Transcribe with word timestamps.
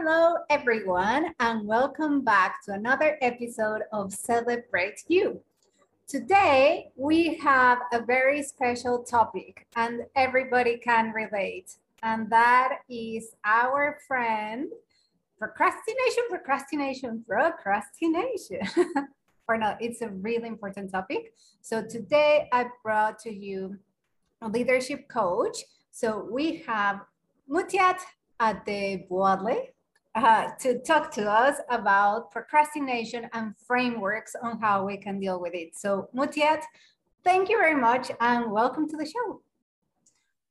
Hello, 0.00 0.36
everyone, 0.48 1.34
and 1.40 1.66
welcome 1.66 2.20
back 2.20 2.64
to 2.64 2.72
another 2.72 3.18
episode 3.20 3.82
of 3.92 4.12
Celebrate 4.12 5.02
You. 5.08 5.40
Today, 6.06 6.92
we 6.94 7.34
have 7.38 7.80
a 7.92 8.00
very 8.00 8.44
special 8.44 9.02
topic, 9.02 9.66
and 9.74 10.02
everybody 10.14 10.78
can 10.78 11.10
relate, 11.10 11.78
and 12.04 12.30
that 12.30 12.78
is 12.88 13.34
our 13.44 13.98
friend 14.06 14.68
procrastination, 15.36 16.24
procrastination, 16.30 17.24
procrastination. 17.26 18.60
or 19.48 19.58
not, 19.58 19.82
it's 19.82 20.00
a 20.00 20.10
really 20.10 20.46
important 20.46 20.92
topic. 20.92 21.34
So, 21.60 21.82
today 21.82 22.48
I 22.52 22.66
brought 22.84 23.18
to 23.24 23.34
you 23.34 23.76
a 24.42 24.48
leadership 24.48 25.08
coach. 25.08 25.64
So, 25.90 26.24
we 26.30 26.62
have 26.68 27.00
Mutiat 27.50 27.98
Adebowale 28.40 29.70
uh, 30.24 30.50
to 30.58 30.80
talk 30.80 31.10
to 31.12 31.30
us 31.30 31.56
about 31.70 32.30
procrastination 32.30 33.28
and 33.32 33.54
frameworks 33.66 34.34
on 34.42 34.60
how 34.60 34.84
we 34.84 34.96
can 34.96 35.20
deal 35.20 35.40
with 35.40 35.54
it. 35.54 35.76
So 35.76 36.08
Mutiat, 36.14 36.62
thank 37.24 37.48
you 37.48 37.58
very 37.58 37.74
much 37.74 38.10
and 38.20 38.50
welcome 38.50 38.88
to 38.88 38.96
the 38.96 39.06
show. 39.06 39.42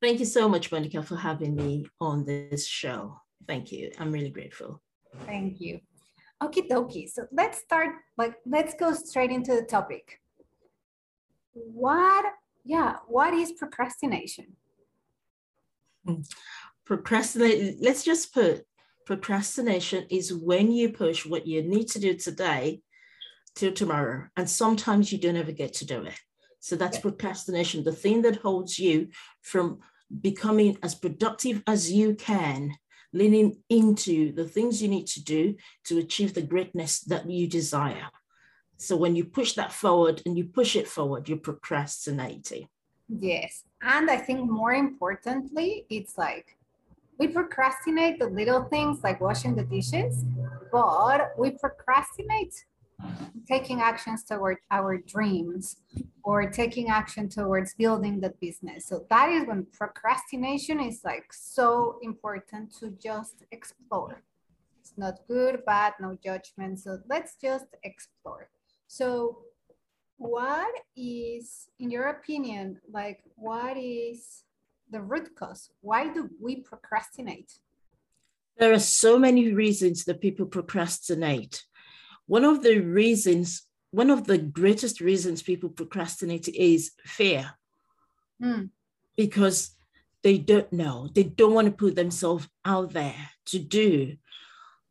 Thank 0.02 0.20
you 0.20 0.26
so 0.26 0.48
much, 0.48 0.72
Monica, 0.72 1.02
for 1.02 1.16
having 1.16 1.56
me 1.56 1.86
on 2.00 2.24
this 2.24 2.68
show. 2.68 3.20
Thank 3.48 3.72
you. 3.72 3.92
I'm 4.00 4.12
really 4.12 4.30
grateful. 4.30 4.82
Thank 5.26 5.60
you. 5.60 5.80
Okie 6.42 6.70
dokie. 6.70 7.10
So 7.10 7.26
let's 7.32 7.58
start, 7.58 7.96
like, 8.16 8.36
let's 8.46 8.76
go 8.76 8.94
straight 8.94 9.32
into 9.32 9.56
the 9.56 9.64
topic. 9.64 10.22
What, 11.54 12.26
yeah, 12.64 12.98
what 13.08 13.34
is 13.34 13.54
procrastination? 13.54 14.56
Hmm. 16.06 16.22
Procrastinate, 16.86 17.78
let's 17.82 18.04
just 18.04 18.34
put 18.34 18.67
procrastination 19.08 20.06
is 20.10 20.34
when 20.34 20.70
you 20.70 20.90
push 20.90 21.26
what 21.26 21.48
you 21.48 21.64
need 21.64 21.88
to 21.88 21.98
do 21.98 22.14
today 22.14 22.82
till 23.56 23.72
tomorrow. 23.72 24.28
And 24.36 24.50
sometimes 24.50 25.14
you 25.14 25.18
don't 25.18 25.38
ever 25.38 25.54
get 25.54 25.74
to 25.76 25.86
do 25.86 26.04
it. 26.04 26.20
So 26.60 26.76
that's 26.76 27.00
procrastination, 27.00 27.86
the 27.86 27.94
thing 27.94 28.22
that 28.24 28.42
holds 28.42 28.78
you 28.78 29.08
from 29.44 29.80
becoming 30.22 30.78
as 30.84 30.94
productive 30.94 31.64
as 31.66 31.90
you 31.90 32.16
can, 32.16 32.76
leaning 33.14 33.58
into 33.70 34.34
the 34.34 34.44
things 34.44 34.82
you 34.82 34.90
need 34.90 35.08
to 35.08 35.24
do 35.24 35.56
to 35.86 36.00
achieve 36.00 36.34
the 36.34 36.42
greatness 36.42 37.00
that 37.02 37.30
you 37.30 37.48
desire. 37.48 38.10
So 38.76 38.98
when 38.98 39.16
you 39.16 39.24
push 39.24 39.54
that 39.54 39.72
forward 39.72 40.22
and 40.26 40.38
you 40.38 40.44
push 40.44 40.76
it 40.76 40.88
forward, 40.88 41.30
you're 41.30 41.38
procrastinating. 41.38 42.68
Yes. 43.08 43.64
And 43.82 44.12
I 44.12 44.18
think 44.18 44.52
more 44.52 44.74
importantly, 44.74 45.86
it's 45.90 46.18
like 46.18 46.57
we 47.18 47.28
procrastinate 47.28 48.20
the 48.20 48.28
little 48.28 48.64
things 48.66 49.04
like 49.04 49.20
washing 49.22 49.56
the 49.56 49.64
dishes, 49.64 50.24
but 50.72 51.32
we 51.38 51.52
procrastinate 51.52 52.66
taking 53.48 53.82
actions 53.82 54.24
toward 54.24 54.58
our 54.72 54.98
dreams 54.98 55.78
or 56.24 56.50
taking 56.50 56.90
action 56.90 57.30
towards 57.30 57.74
building 57.76 58.20
the 58.20 58.34
business. 58.42 58.86
So 58.88 59.06
that 59.10 59.30
is 59.30 59.48
when 59.48 59.66
procrastination 59.72 60.80
is 60.80 61.02
like 61.04 61.32
so 61.32 62.00
important 62.02 62.76
to 62.80 62.92
just 63.02 63.44
explore. 63.52 64.24
It's 64.80 64.94
not 64.98 65.20
good, 65.28 65.64
bad, 65.66 65.94
no 66.00 66.18
judgment. 66.24 66.80
So 66.80 67.00
let's 67.08 67.36
just 67.42 67.68
explore. 67.84 68.50
So 68.88 69.40
what 70.18 70.74
is, 70.96 71.70
in 71.80 71.92
your 71.92 72.08
opinion, 72.08 72.80
like 72.92 73.20
what 73.36 73.78
is 73.78 74.44
the 74.90 75.02
root 75.02 75.36
cause? 75.36 75.70
Why 75.82 76.14
do 76.14 76.30
we 76.42 76.62
procrastinate? 76.62 77.52
There 78.58 78.74
are 78.74 78.80
so 78.80 79.20
many 79.20 79.54
reasons 79.54 80.06
that 80.06 80.22
people 80.22 80.46
procrastinate. 80.46 81.64
One 82.26 82.44
of 82.44 82.64
the 82.64 82.80
reasons, 82.80 83.64
one 83.92 84.10
of 84.10 84.26
the 84.26 84.38
greatest 84.38 85.00
reasons 85.00 85.44
people 85.44 85.70
procrastinate 85.70 86.48
is 86.48 86.92
fear. 87.06 87.52
Mm. 88.42 88.70
Because 89.16 89.72
they 90.24 90.38
don't 90.38 90.72
know, 90.74 91.10
they 91.14 91.24
don't 91.24 91.54
want 91.54 91.68
to 91.68 91.72
put 91.72 91.96
themselves 91.96 92.48
out 92.66 92.94
there 92.94 93.30
to 93.46 93.60
do. 93.60 94.16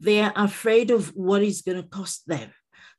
They 0.01 0.21
are 0.21 0.33
afraid 0.37 0.91
of 0.91 1.09
what 1.15 1.43
is 1.43 1.63
going 1.63 1.83
to 1.83 1.89
cost 1.89 2.27
them. 2.27 2.51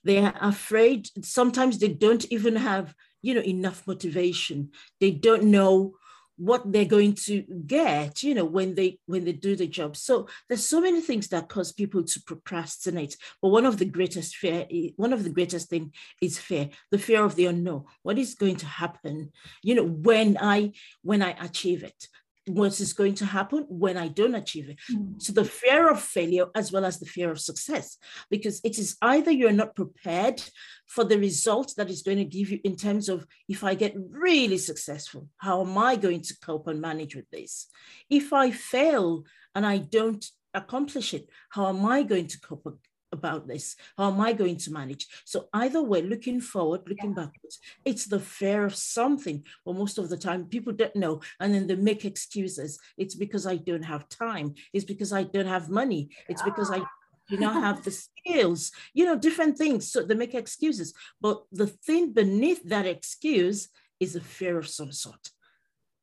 They 0.04 0.20
are 0.20 0.36
afraid, 0.40 1.10
sometimes 1.24 1.80
they 1.80 1.90
don't 1.90 2.26
even 2.32 2.56
have, 2.56 2.94
you 3.22 3.34
know, 3.34 3.42
enough 3.42 3.86
motivation. 3.88 4.72
They 5.00 5.12
don't 5.12 5.46
know 5.46 5.96
what 6.38 6.72
they're 6.72 6.86
going 6.86 7.14
to 7.14 7.44
get 7.66 8.24
you 8.24 8.34
know 8.34 8.46
when 8.46 8.76
they 8.76 9.00
when 9.06 9.26
they 9.26 9.34
do 9.34 9.56
the 9.56 9.68
job. 9.68 9.98
So 9.98 10.28
there's 10.48 10.66
so 10.66 10.80
many 10.80 11.02
things 11.02 11.28
that 11.30 11.50
cause 11.50 11.72
people 11.72 12.04
to 12.04 12.22
procrastinate 12.22 13.18
but 13.42 13.50
one 13.50 13.66
of 13.66 13.78
the 13.78 13.86
greatest 13.86 14.36
fear 14.36 14.66
one 14.96 15.14
of 15.14 15.24
the 15.24 15.30
greatest 15.30 15.70
thing 15.70 15.94
is 16.22 16.38
fear 16.38 16.70
the 16.92 16.98
fear 16.98 17.24
of 17.24 17.36
the 17.36 17.48
unknown. 17.48 17.86
What 18.04 18.18
is 18.18 18.36
going 18.36 18.58
to 18.58 18.66
happen 18.66 19.32
you 19.64 19.76
know 19.76 19.86
when 19.86 20.38
i 20.40 20.72
when 21.02 21.22
i 21.22 21.32
achieve 21.32 21.84
it 21.84 22.08
what 22.48 22.80
is 22.80 22.94
going 22.94 23.16
to 23.16 23.26
happen 23.26 23.66
when 23.68 23.98
I 23.98 24.08
don't 24.08 24.36
achieve 24.36 24.70
it. 24.70 24.78
Mm. 24.92 25.22
So 25.22 25.34
the 25.34 25.46
fear 25.46 25.90
of 25.90 26.00
failure 26.00 26.48
as 26.56 26.72
well 26.72 26.86
as 26.86 27.00
the 27.00 27.06
fear 27.06 27.32
of 27.32 27.40
success, 27.40 27.98
because 28.30 28.62
it 28.64 28.78
is 28.78 28.98
either 29.02 29.32
you're 29.32 29.52
not 29.52 29.76
prepared 29.76 30.42
for 30.88 31.04
the 31.04 31.18
result 31.18 31.74
that 31.78 31.90
is 31.90 32.02
going 32.02 32.18
to 32.18 32.26
give 32.26 32.50
you 32.50 32.60
in 32.64 32.76
terms 32.76 33.10
of 33.10 33.28
if 33.50 33.64
I 33.64 33.76
get 33.76 33.96
really 34.10 34.58
successful, 34.58 35.28
how 35.38 35.62
am 35.62 35.78
I 35.78 35.96
going 35.96 36.22
to 36.22 36.38
cope 36.40 36.68
and 36.68 36.82
manage 36.82 37.16
with 37.16 37.30
this? 37.30 37.68
If 38.10 38.34
I 38.34 38.52
fail 38.52 39.24
and 39.54 39.66
I 39.66 39.80
don't 39.80 40.26
accomplish 40.54 41.14
it, 41.14 41.30
how 41.50 41.68
am 41.68 41.86
I 41.86 42.04
going 42.04 42.28
to 42.28 42.40
cope 42.40 42.66
about 43.12 43.48
this? 43.48 43.76
How 43.98 44.12
am 44.12 44.22
I 44.22 44.34
going 44.34 44.58
to 44.58 44.72
manage? 44.72 45.08
So 45.26 45.50
either 45.54 45.82
way, 45.82 46.02
looking 46.02 46.42
forward, 46.42 46.82
looking 46.88 47.14
yeah. 47.16 47.26
backwards, 47.26 47.60
it's 47.86 48.06
the 48.06 48.20
fear 48.20 48.66
of 48.66 48.76
something. 48.76 49.44
Well, 49.66 49.76
most 49.76 49.98
of 49.98 50.10
the 50.10 50.18
time 50.18 50.46
people 50.46 50.74
don't 50.74 50.96
know, 50.96 51.22
and 51.40 51.54
then 51.54 51.68
they 51.68 51.76
make 51.76 52.06
excuses. 52.06 52.80
It's 52.98 53.16
because 53.16 53.46
I 53.46 53.58
don't 53.58 53.84
have 53.84 54.10
time. 54.10 54.56
It's 54.74 54.86
because 54.86 55.14
I 55.14 55.24
don't 55.24 55.48
have 55.48 55.70
money. 55.70 56.10
It's 56.28 56.42
because 56.42 56.72
I 56.72 56.82
do 57.30 57.38
not 57.38 57.56
have 57.62 57.84
the 57.84 57.92
skills. 57.92 58.72
You 58.94 59.06
know, 59.06 59.18
different 59.18 59.58
things. 59.58 59.92
So 59.92 60.04
they 60.04 60.16
make 60.16 60.34
excuses. 60.34 60.94
But 61.22 61.44
the 61.52 61.68
thing 61.68 62.14
beneath 62.14 62.64
that 62.70 62.86
excuse 62.86 63.70
is 64.00 64.16
a 64.16 64.22
fear 64.22 64.58
of 64.58 64.68
some 64.68 64.92
sort. 64.92 65.32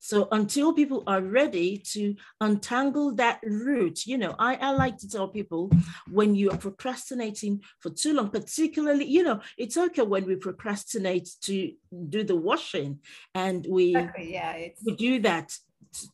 So 0.04 0.28
until 0.32 0.74
people 0.74 1.02
are 1.06 1.22
ready 1.22 1.78
to 1.92 2.14
untangle 2.38 3.14
that 3.14 3.40
root, 3.42 4.04
you 4.04 4.18
know, 4.18 4.34
I, 4.38 4.56
I 4.56 4.72
like 4.72 4.98
to 4.98 5.08
tell 5.08 5.28
people 5.28 5.70
when 6.10 6.34
you 6.34 6.50
are 6.50 6.58
procrastinating 6.58 7.62
for 7.80 7.88
too 7.88 8.12
long, 8.12 8.28
particularly, 8.28 9.06
you 9.06 9.22
know, 9.22 9.40
it's 9.56 9.78
okay 9.78 10.02
when 10.02 10.26
we 10.26 10.36
procrastinate 10.36 11.30
to 11.44 11.72
do 12.10 12.22
the 12.22 12.36
washing 12.36 12.98
and 13.34 13.66
we, 13.66 13.96
yeah, 14.18 14.68
we 14.84 14.94
do 14.94 15.20
that 15.20 15.56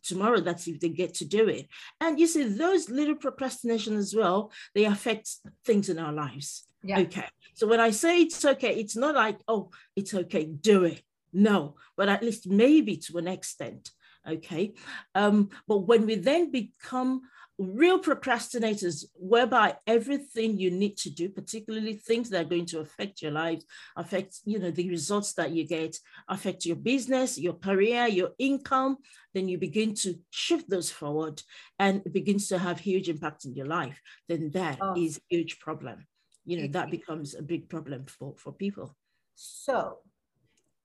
tomorrow 0.04 0.38
that's 0.38 0.68
if 0.68 0.78
they 0.78 0.90
get 0.90 1.14
to 1.14 1.24
do 1.24 1.48
it. 1.48 1.66
And 2.00 2.20
you 2.20 2.28
see 2.28 2.44
those 2.44 2.90
little 2.90 3.16
procrastination 3.16 3.96
as 3.96 4.14
well 4.14 4.52
they 4.72 4.84
affect 4.84 5.28
things 5.64 5.88
in 5.88 5.98
our 5.98 6.12
lives. 6.12 6.64
Yeah. 6.84 7.00
okay. 7.00 7.26
So 7.54 7.66
when 7.66 7.80
i 7.80 7.90
say 7.90 8.22
it's 8.22 8.42
okay 8.42 8.74
it's 8.76 8.96
not 8.96 9.14
like 9.14 9.38
oh 9.46 9.68
it's 9.94 10.14
okay 10.14 10.44
do 10.44 10.84
it 10.84 11.02
no, 11.32 11.76
but 11.96 12.08
at 12.08 12.22
least 12.22 12.48
maybe 12.48 12.96
to 12.96 13.18
an 13.18 13.28
extent. 13.28 13.90
Okay. 14.28 14.74
Um, 15.14 15.50
but 15.66 15.78
when 15.78 16.06
we 16.06 16.16
then 16.16 16.50
become 16.50 17.22
real 17.58 18.00
procrastinators, 18.00 19.04
whereby 19.14 19.76
everything 19.86 20.58
you 20.58 20.70
need 20.70 20.96
to 20.96 21.10
do, 21.10 21.28
particularly 21.28 21.94
things 21.94 22.30
that 22.30 22.46
are 22.46 22.48
going 22.48 22.66
to 22.66 22.80
affect 22.80 23.20
your 23.20 23.32
life, 23.32 23.62
affect 23.96 24.40
you 24.44 24.58
know 24.58 24.70
the 24.70 24.88
results 24.88 25.34
that 25.34 25.50
you 25.50 25.66
get, 25.66 25.96
affect 26.28 26.64
your 26.64 26.76
business, 26.76 27.38
your 27.38 27.54
career, 27.54 28.06
your 28.06 28.30
income, 28.38 28.96
then 29.34 29.48
you 29.48 29.58
begin 29.58 29.94
to 29.94 30.18
shift 30.30 30.68
those 30.70 30.90
forward 30.90 31.42
and 31.78 32.02
it 32.04 32.12
begins 32.12 32.48
to 32.48 32.58
have 32.58 32.80
huge 32.80 33.08
impact 33.08 33.44
in 33.44 33.54
your 33.54 33.66
life. 33.66 34.00
Then 34.28 34.50
that 34.52 34.78
oh. 34.80 34.94
is 34.96 35.18
a 35.18 35.36
huge 35.36 35.60
problem. 35.60 36.06
You 36.46 36.62
know, 36.62 36.68
that 36.68 36.90
becomes 36.90 37.34
a 37.34 37.42
big 37.42 37.68
problem 37.68 38.06
for, 38.06 38.34
for 38.36 38.52
people. 38.52 38.96
So 39.34 39.98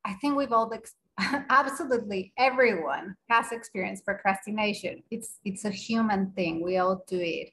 I 0.06 0.14
think 0.14 0.38
we've 0.38 0.54
all 0.54 0.72
absolutely 1.50 2.32
everyone 2.38 3.16
has 3.30 3.52
experienced 3.52 4.06
procrastination. 4.06 5.02
It's 5.12 5.40
it's 5.44 5.66
a 5.66 5.72
human 5.72 6.32
thing. 6.32 6.64
We 6.64 6.78
all 6.78 7.04
do 7.08 7.20
it. 7.20 7.50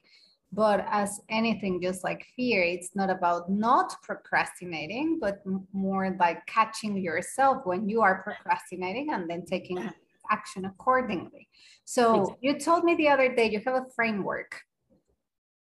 But 0.54 0.84
as 0.90 1.19
anything, 1.31 1.81
just 1.81 2.04
like 2.04 2.26
fear, 2.37 2.62
it's 2.62 2.94
not 2.94 3.08
about 3.08 3.50
not 3.50 3.94
procrastinating, 4.02 5.19
but 5.19 5.43
more 5.72 6.14
like 6.20 6.44
catching 6.44 6.99
yourself 6.99 7.62
when 7.64 7.88
you 7.88 8.02
are 8.02 8.22
procrastinating 8.22 9.12
and 9.14 9.31
then 9.31 9.46
taking 9.46 9.78
action 10.31 10.66
accordingly. 10.66 11.49
So 11.87 12.37
you 12.43 12.58
told 12.58 12.84
me 12.84 12.94
the 12.96 13.08
other 13.08 13.34
day 13.34 13.50
you 13.50 13.62
have 13.64 13.75
a 13.75 13.87
framework 13.96 14.60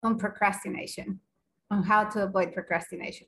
on 0.02 0.18
procrastination, 0.18 1.20
on 1.70 1.82
how 1.84 2.04
to 2.04 2.24
avoid 2.24 2.52
procrastination. 2.52 3.26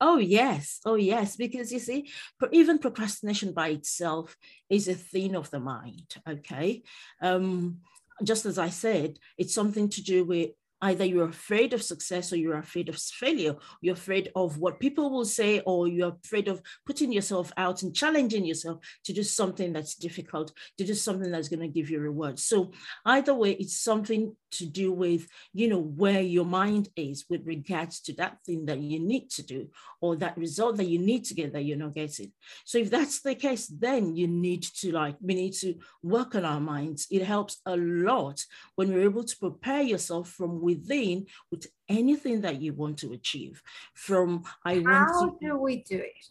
Oh, 0.00 0.18
yes. 0.18 0.80
Oh, 0.84 0.94
yes. 0.94 1.36
Because 1.36 1.72
you 1.72 1.78
see, 1.78 2.10
even 2.52 2.78
procrastination 2.78 3.52
by 3.52 3.68
itself 3.68 4.36
is 4.70 4.88
a 4.88 4.94
thing 4.94 5.34
of 5.34 5.50
the 5.50 5.60
mind. 5.60 6.14
Okay. 6.28 6.82
Um, 7.20 7.78
just 8.22 8.46
as 8.46 8.58
I 8.58 8.68
said, 8.68 9.18
it's 9.36 9.54
something 9.54 9.88
to 9.90 10.02
do 10.02 10.24
with 10.24 10.50
either 10.80 11.04
you're 11.04 11.28
afraid 11.28 11.72
of 11.72 11.82
success 11.82 12.32
or 12.32 12.36
you're 12.36 12.58
afraid 12.58 12.88
of 12.88 12.96
failure 12.96 13.56
you're 13.80 13.94
afraid 13.94 14.30
of 14.36 14.58
what 14.58 14.78
people 14.78 15.10
will 15.10 15.24
say 15.24 15.60
or 15.66 15.88
you're 15.88 16.16
afraid 16.24 16.48
of 16.48 16.62
putting 16.86 17.12
yourself 17.12 17.52
out 17.56 17.82
and 17.82 17.94
challenging 17.94 18.44
yourself 18.44 18.78
to 19.04 19.12
do 19.12 19.22
something 19.22 19.72
that's 19.72 19.94
difficult 19.94 20.52
to 20.76 20.84
do 20.84 20.94
something 20.94 21.30
that's 21.30 21.48
going 21.48 21.60
to 21.60 21.68
give 21.68 21.90
you 21.90 21.98
reward 21.98 22.38
so 22.38 22.70
either 23.06 23.34
way 23.34 23.52
it's 23.52 23.80
something 23.80 24.34
to 24.50 24.66
do 24.66 24.92
with 24.92 25.26
you 25.52 25.68
know 25.68 25.80
where 25.80 26.20
your 26.20 26.44
mind 26.44 26.88
is 26.96 27.24
with 27.28 27.46
regards 27.46 28.00
to 28.00 28.12
that 28.14 28.38
thing 28.44 28.66
that 28.66 28.78
you 28.78 28.98
need 29.00 29.30
to 29.30 29.42
do 29.42 29.68
or 30.00 30.16
that 30.16 30.36
result 30.36 30.76
that 30.76 30.88
you 30.88 30.98
need 30.98 31.24
to 31.24 31.34
get 31.34 31.52
that 31.52 31.62
you're 31.62 31.76
not 31.76 31.94
getting 31.94 32.32
so 32.64 32.78
if 32.78 32.90
that's 32.90 33.20
the 33.20 33.34
case 33.34 33.66
then 33.66 34.14
you 34.16 34.26
need 34.26 34.62
to 34.62 34.92
like 34.92 35.16
we 35.20 35.34
need 35.34 35.52
to 35.52 35.74
work 36.02 36.34
on 36.34 36.44
our 36.44 36.60
minds 36.60 37.06
it 37.10 37.22
helps 37.22 37.60
a 37.66 37.76
lot 37.76 38.44
when 38.74 38.90
you're 38.90 39.02
able 39.02 39.24
to 39.24 39.36
prepare 39.38 39.82
yourself 39.82 40.28
from 40.30 40.60
within 40.60 41.26
with 41.50 41.66
anything 41.88 42.42
that 42.42 42.60
you 42.60 42.72
want 42.72 42.98
to 42.98 43.12
achieve. 43.12 43.62
From 43.94 44.44
I 44.64 44.78
want 44.78 44.86
How 44.86 45.30
to 45.30 45.36
do 45.40 45.56
we 45.58 45.82
do 45.82 45.98
it? 45.98 46.26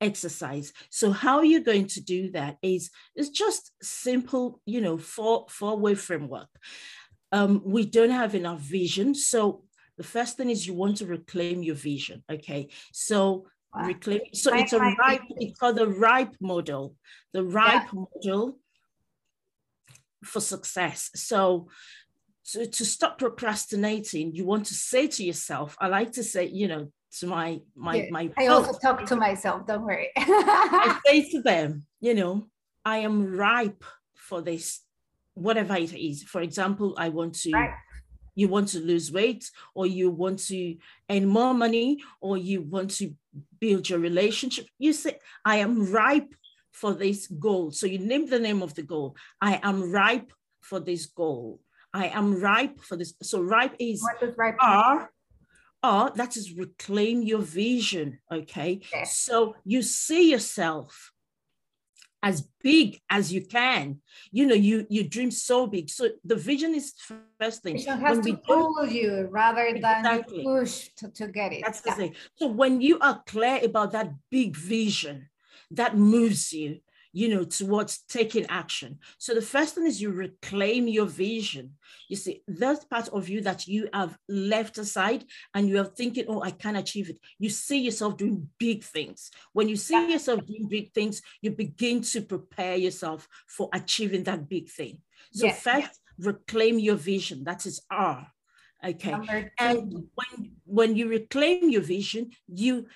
exercise. 0.00 0.72
So 0.88 1.12
how 1.12 1.42
you're 1.42 1.60
going 1.60 1.86
to 1.88 2.00
do 2.00 2.30
that 2.30 2.56
is 2.62 2.90
it's 3.14 3.28
just 3.28 3.72
simple, 3.82 4.60
you 4.64 4.80
know, 4.80 4.96
four 4.96 5.46
four 5.50 5.78
way 5.78 5.94
framework. 5.94 6.48
Um, 7.32 7.62
we 7.64 7.86
don't 7.86 8.10
have 8.10 8.34
enough 8.34 8.60
vision, 8.60 9.14
so 9.14 9.62
the 9.96 10.02
first 10.02 10.36
thing 10.36 10.50
is 10.50 10.66
you 10.66 10.74
want 10.74 10.96
to 10.98 11.06
reclaim 11.06 11.62
your 11.62 11.76
vision. 11.76 12.24
Okay, 12.30 12.68
so 12.92 13.46
reclaim. 13.74 14.20
So 14.32 14.54
it's 14.54 14.72
a 14.72 14.80
ripe. 14.80 15.22
It's 15.36 15.58
called 15.58 15.76
the 15.76 15.88
ripe 15.88 16.34
model. 16.40 16.96
The 17.32 17.44
ripe 17.44 17.88
yeah. 17.92 18.04
model 18.24 18.58
for 20.24 20.40
success. 20.40 21.10
So 21.14 21.68
to, 22.52 22.66
to 22.66 22.84
stop 22.84 23.18
procrastinating, 23.18 24.34
you 24.34 24.44
want 24.44 24.66
to 24.66 24.74
say 24.74 25.06
to 25.06 25.24
yourself, 25.24 25.76
I 25.80 25.88
like 25.88 26.12
to 26.12 26.24
say, 26.24 26.46
you 26.46 26.68
know, 26.68 26.92
to 27.18 27.26
my 27.26 27.60
my 27.74 27.96
yeah, 27.96 28.10
my 28.10 28.30
I 28.38 28.46
also 28.46 28.72
talk 28.78 29.04
to 29.06 29.16
myself, 29.16 29.66
don't 29.66 29.82
worry. 29.82 30.10
I 30.16 30.98
say 31.06 31.28
to 31.30 31.42
them, 31.42 31.84
you 32.00 32.14
know, 32.14 32.46
I 32.84 32.98
am 32.98 33.36
ripe 33.36 33.84
for 34.14 34.40
this, 34.40 34.80
whatever 35.34 35.76
it 35.76 35.92
is. 35.92 36.22
For 36.22 36.40
example, 36.40 36.94
I 36.98 37.08
want 37.08 37.34
to 37.42 37.50
right. 37.52 37.74
you 38.34 38.48
want 38.48 38.68
to 38.68 38.80
lose 38.80 39.12
weight, 39.12 39.50
or 39.74 39.86
you 39.86 40.10
want 40.10 40.38
to 40.46 40.76
earn 41.10 41.26
more 41.26 41.54
money, 41.54 41.98
or 42.20 42.36
you 42.36 42.62
want 42.62 42.90
to 42.98 43.14
build 43.60 43.88
your 43.88 43.98
relationship. 43.98 44.66
You 44.78 44.92
say, 44.92 45.18
I 45.44 45.56
am 45.56 45.90
ripe 45.90 46.34
for 46.72 46.94
this 46.94 47.26
goal. 47.26 47.70
So 47.70 47.86
you 47.86 47.98
name 47.98 48.26
the 48.26 48.38
name 48.38 48.62
of 48.62 48.74
the 48.74 48.82
goal. 48.82 49.16
I 49.40 49.60
am 49.62 49.90
ripe 49.90 50.32
for 50.60 50.80
this 50.80 51.06
goal. 51.06 51.60
I 51.92 52.06
am 52.08 52.40
ripe 52.40 52.80
for 52.80 52.96
this. 52.96 53.14
So 53.22 53.40
ripe 53.40 53.74
is 53.78 54.06
ripe 54.36 54.56
R. 54.60 55.10
R, 55.82 56.12
that 56.14 56.36
is 56.36 56.52
reclaim 56.52 57.22
your 57.22 57.40
vision. 57.40 58.18
Okay. 58.30 58.80
okay. 58.94 59.04
So 59.04 59.56
you 59.64 59.82
see 59.82 60.30
yourself 60.30 61.12
as 62.22 62.42
big 62.62 63.00
as 63.08 63.32
you 63.32 63.44
can. 63.44 64.00
You 64.30 64.46
know, 64.46 64.54
you 64.54 64.86
you 64.88 65.08
dream 65.08 65.30
so 65.30 65.66
big. 65.66 65.88
So 65.88 66.08
the 66.24 66.36
vision 66.36 66.74
is 66.74 66.92
first 67.38 67.62
thing. 67.62 67.76
It 67.76 67.86
has 67.86 68.18
when 68.18 68.26
to 68.26 68.36
pull 68.36 68.86
you 68.86 69.28
rather 69.30 69.72
than 69.72 70.04
exactly. 70.04 70.44
push 70.44 70.88
to, 70.96 71.10
to 71.10 71.28
get 71.28 71.52
it. 71.52 71.62
That's 71.64 71.82
yeah. 71.84 71.94
the 71.94 71.98
thing. 71.98 72.14
So 72.36 72.46
when 72.48 72.80
you 72.80 72.98
are 73.00 73.22
clear 73.26 73.60
about 73.64 73.92
that 73.92 74.12
big 74.30 74.56
vision 74.56 75.28
that 75.70 75.96
moves 75.96 76.52
you, 76.52 76.80
you 77.12 77.28
know, 77.28 77.44
towards 77.44 77.98
taking 78.08 78.46
action. 78.48 78.98
So 79.18 79.34
the 79.34 79.42
first 79.42 79.74
thing 79.74 79.86
is 79.86 80.00
you 80.00 80.12
reclaim 80.12 80.86
your 80.86 81.06
vision. 81.06 81.72
You 82.08 82.16
see, 82.16 82.42
that 82.46 82.88
part 82.88 83.08
of 83.08 83.28
you 83.28 83.40
that 83.42 83.66
you 83.66 83.88
have 83.92 84.16
left 84.28 84.78
aside 84.78 85.24
and 85.54 85.68
you 85.68 85.80
are 85.80 85.84
thinking, 85.84 86.26
oh, 86.28 86.42
I 86.42 86.52
can't 86.52 86.76
achieve 86.76 87.10
it. 87.10 87.18
You 87.38 87.50
see 87.50 87.78
yourself 87.78 88.16
doing 88.16 88.48
big 88.58 88.84
things. 88.84 89.30
When 89.52 89.68
you 89.68 89.76
see 89.76 90.12
yourself 90.12 90.46
doing 90.46 90.68
big 90.68 90.92
things, 90.92 91.20
you 91.42 91.50
begin 91.50 92.02
to 92.02 92.20
prepare 92.22 92.76
yourself 92.76 93.28
for 93.48 93.68
achieving 93.72 94.24
that 94.24 94.48
big 94.48 94.68
thing. 94.68 94.98
So 95.32 95.46
yes. 95.46 95.62
first, 95.62 96.00
reclaim 96.18 96.78
your 96.78 96.96
vision. 96.96 97.44
That 97.44 97.66
is 97.66 97.80
R. 97.90 98.26
Okay. 98.84 99.50
And 99.58 99.92
when 100.14 100.52
when 100.64 100.96
you 100.96 101.08
reclaim 101.08 101.68
your 101.68 101.82
vision, 101.82 102.30
you 102.48 102.86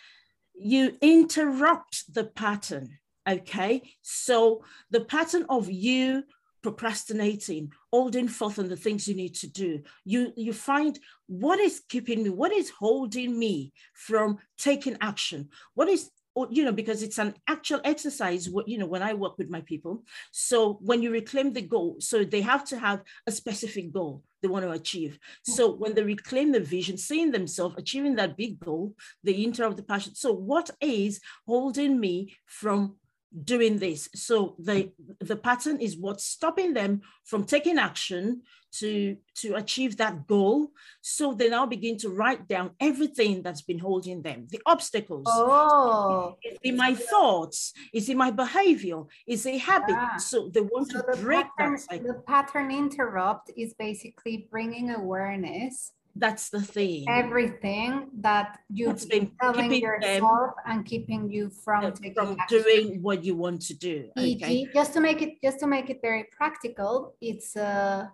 you 0.54 0.96
interrupt 1.02 2.14
the 2.14 2.24
pattern 2.24 2.98
Okay, 3.28 3.82
so 4.02 4.62
the 4.90 5.00
pattern 5.00 5.46
of 5.48 5.70
you 5.70 6.24
procrastinating, 6.62 7.70
holding 7.92 8.28
forth 8.28 8.58
on 8.58 8.68
the 8.68 8.76
things 8.76 9.06
you 9.06 9.14
need 9.14 9.34
to 9.34 9.46
do, 9.46 9.82
you 10.04 10.32
you 10.36 10.52
find 10.52 10.98
what 11.26 11.58
is 11.58 11.82
keeping 11.88 12.22
me, 12.22 12.30
what 12.30 12.52
is 12.52 12.70
holding 12.70 13.38
me 13.38 13.72
from 13.94 14.38
taking 14.58 14.96
action, 15.00 15.48
what 15.74 15.88
is 15.88 16.10
oh, 16.36 16.48
you 16.50 16.64
know 16.64 16.72
because 16.72 17.02
it's 17.02 17.18
an 17.18 17.34
actual 17.48 17.80
exercise 17.84 18.48
you 18.66 18.78
know 18.78 18.86
when 18.86 19.02
i 19.02 19.14
work 19.14 19.38
with 19.38 19.50
my 19.50 19.60
people. 19.62 20.02
So 20.32 20.78
when 20.80 21.02
you 21.02 21.10
reclaim 21.10 21.52
the 21.52 21.62
goal 21.62 21.96
so 22.00 22.24
they 22.24 22.42
have 22.42 22.64
to 22.66 22.78
have 22.78 23.02
a 23.26 23.32
specific 23.32 23.92
goal 23.92 24.22
they 24.42 24.48
want 24.48 24.64
to 24.64 24.72
achieve. 24.72 25.18
So 25.44 25.72
when 25.72 25.94
they 25.94 26.02
reclaim 26.02 26.52
the 26.52 26.60
vision 26.60 26.98
seeing 26.98 27.30
themselves 27.30 27.76
achieving 27.78 28.16
that 28.16 28.36
big 28.36 28.60
goal 28.60 28.94
they 29.22 29.34
interrupt 29.34 29.76
the 29.76 29.82
passion 29.82 30.14
so 30.14 30.32
what 30.32 30.70
is 30.80 31.20
holding 31.46 32.00
me 32.00 32.36
from 32.46 32.96
doing 33.42 33.78
this. 33.78 34.08
So 34.14 34.54
the, 34.58 34.92
the 35.20 35.36
pattern 35.36 35.80
is 35.80 35.96
what's 35.96 36.24
stopping 36.24 36.74
them 36.74 37.02
from 37.24 37.44
taking 37.44 37.78
action 37.78 38.42
to, 38.78 39.16
to 39.36 39.54
achieve 39.54 39.96
that 39.96 40.26
goal. 40.26 40.68
So 41.00 41.32
they 41.32 41.48
now 41.48 41.66
begin 41.66 41.96
to 41.98 42.08
write 42.08 42.48
down 42.48 42.70
everything 42.80 43.42
that's 43.42 43.62
been 43.62 43.78
holding 43.78 44.22
them, 44.22 44.46
the 44.50 44.60
obstacles. 44.66 45.26
Oh. 45.28 46.36
Is 46.42 46.58
in 46.62 46.76
my 46.76 46.94
thoughts? 46.94 47.72
Is 47.92 48.08
in 48.08 48.16
my 48.16 48.30
behavior? 48.30 49.02
Is 49.26 49.46
a 49.46 49.58
habit? 49.58 49.90
Yeah. 49.90 50.16
So 50.16 50.48
they 50.52 50.60
want 50.60 50.90
so 50.90 51.00
to 51.00 51.06
the 51.12 51.22
break 51.22 51.46
pattern, 51.56 51.72
that 51.74 51.80
cycle. 51.80 52.06
The 52.08 52.14
pattern 52.26 52.70
interrupt 52.70 53.50
is 53.56 53.74
basically 53.74 54.48
bringing 54.50 54.90
awareness 54.90 55.92
that's 56.16 56.48
the 56.48 56.62
thing. 56.62 57.04
Everything 57.08 58.08
that 58.20 58.58
you've 58.68 59.08
been 59.08 59.32
telling 59.40 59.72
yourself 59.74 60.52
and 60.66 60.84
keeping 60.84 61.30
you 61.30 61.50
from 61.50 61.92
taking 61.92 62.14
from 62.14 62.36
doing 62.48 63.02
what 63.02 63.24
you 63.24 63.34
want 63.34 63.62
to 63.62 63.74
do. 63.74 64.10
Okay. 64.16 64.68
just 64.72 64.92
to 64.94 65.00
make 65.00 65.22
it 65.22 65.42
just 65.42 65.58
to 65.60 65.66
make 65.66 65.90
it 65.90 65.98
very 66.00 66.26
practical, 66.36 67.14
it's 67.20 67.56
uh 67.56 68.06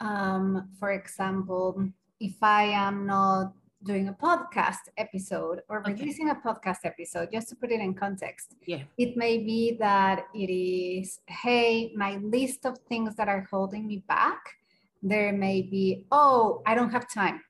um 0.00 0.68
for 0.78 0.92
example, 0.92 1.88
if 2.18 2.36
I 2.42 2.64
am 2.64 3.06
not 3.06 3.52
doing 3.84 4.08
a 4.08 4.12
podcast 4.14 4.88
episode 4.96 5.60
or 5.68 5.80
okay. 5.80 5.92
releasing 5.92 6.30
a 6.30 6.34
podcast 6.34 6.78
episode, 6.84 7.28
just 7.30 7.48
to 7.50 7.56
put 7.56 7.70
it 7.70 7.80
in 7.80 7.94
context. 7.94 8.54
Yeah. 8.66 8.82
It 8.96 9.16
may 9.16 9.38
be 9.38 9.76
that 9.78 10.24
it 10.34 10.50
is, 10.50 11.20
hey, 11.26 11.92
my 11.94 12.16
list 12.16 12.64
of 12.64 12.78
things 12.88 13.14
that 13.16 13.28
are 13.28 13.46
holding 13.50 13.86
me 13.86 14.02
back 14.08 14.40
there 15.08 15.32
may 15.32 15.62
be, 15.62 16.04
oh, 16.10 16.62
I 16.66 16.74
don't 16.74 16.90
have 16.90 17.06
time. 17.12 17.40